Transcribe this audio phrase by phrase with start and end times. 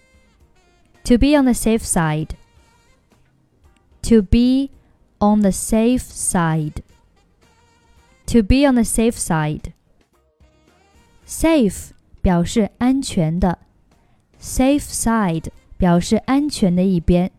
[1.03, 2.35] to be on the safe side.
[4.03, 4.71] To be
[5.19, 6.81] on the safe side.
[8.27, 9.71] To be on the safe side.
[11.27, 11.91] Safe
[12.21, 13.59] 表示安全的，
[14.39, 15.49] safe side
[15.79, 17.31] 表示安全的一边。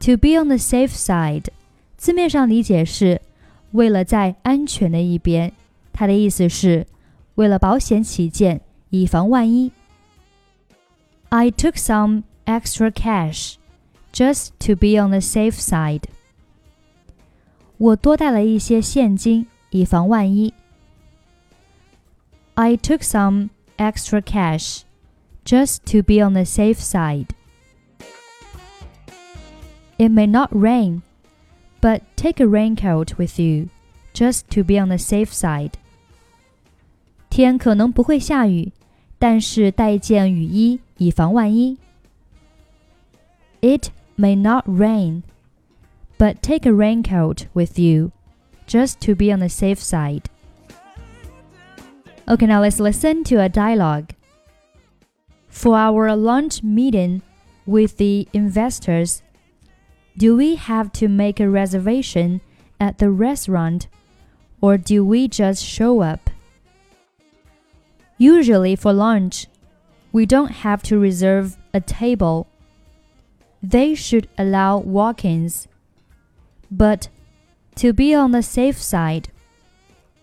[0.00, 1.46] To be on the safe side，
[1.96, 3.20] 字面上理解是
[3.72, 5.52] 为了在安全的一边，
[5.92, 6.86] 它的意思是
[7.34, 9.72] 为了保险起见，以防万一。
[11.28, 13.54] I took some extra cash
[14.12, 16.04] just to be on the safe side。
[17.76, 20.52] 我多带了一些现金，以防万一。
[22.54, 24.80] I took some extra cash
[25.44, 27.28] just to be on the safe side.
[29.98, 31.02] It may not rain,
[31.80, 33.68] but take a raincoat with you
[34.12, 35.72] just to be on the safe side.
[37.28, 38.72] 天可能不会下雨，
[39.18, 41.78] 但是带一件雨衣以防万一。
[43.60, 45.22] It may not rain,
[46.18, 48.10] but take a raincoat with you
[48.66, 50.24] just to be on the safe side.
[52.26, 54.14] Okay, now let's listen to a dialogue.
[55.48, 57.22] For our lunch meeting
[57.66, 59.22] with the investors,
[60.17, 62.41] do we have to make a reservation
[62.79, 63.87] at the restaurant
[64.61, 66.29] or do we just show up?
[68.17, 69.47] Usually for lunch,
[70.13, 72.47] we don't have to reserve a table.
[73.61, 75.67] They should allow walk ins.
[76.71, 77.09] But
[77.75, 79.29] to be on the safe side,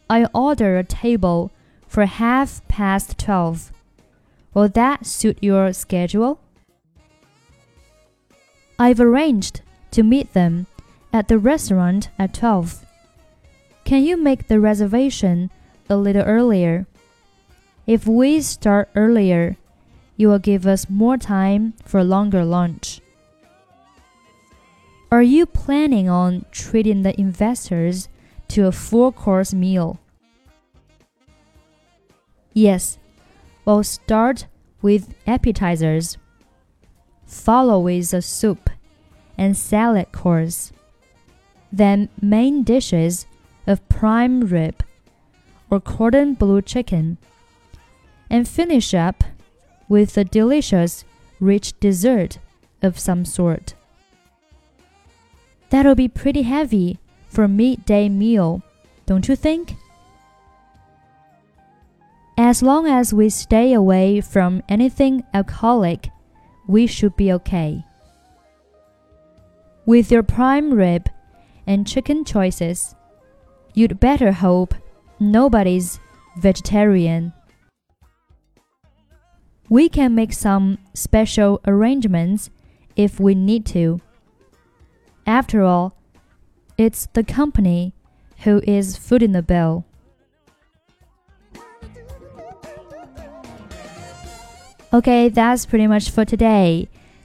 [0.09, 1.51] I order a table
[1.87, 3.71] for half past 12.
[4.55, 6.41] Will that suit your schedule?
[8.79, 9.61] I've arranged
[9.93, 10.67] to meet them
[11.13, 12.85] at the restaurant at 12.
[13.85, 15.51] Can you make the reservation
[15.89, 16.87] a little earlier?
[17.87, 19.57] If we start earlier,
[20.17, 23.01] you will give us more time for a longer lunch.
[25.11, 28.09] Are you planning on treating the investors
[28.49, 30.01] to a four course meal?
[32.55, 32.99] Yes,
[33.65, 34.47] we'll start
[34.81, 36.17] with appetizers,
[37.27, 38.71] follow with a soup
[39.37, 40.73] and salad course,
[41.73, 43.27] then main dishes
[43.67, 44.83] of prime rib
[45.71, 47.17] or cordon bleu chicken,
[48.29, 49.25] and finish up
[49.89, 51.05] with a delicious
[51.41, 52.39] rich dessert
[52.83, 53.75] of some sort.
[55.71, 58.63] That'll be pretty heavy for a midday meal,
[59.07, 59.77] don't you think?
[62.37, 66.11] As long as we stay away from anything alcoholic,
[66.67, 67.85] we should be okay.
[69.85, 71.09] With your prime rib
[71.67, 72.95] and chicken choices,
[73.75, 74.75] you'd better hope
[75.19, 75.99] nobody's
[76.37, 77.33] vegetarian.
[79.69, 82.51] We can make some special arrangements
[82.95, 84.01] if we need to.
[85.27, 85.97] After all,
[86.79, 87.93] it's the company
[88.45, 89.85] who is footing the bill.
[94.93, 96.89] Okay, that's pretty much for today.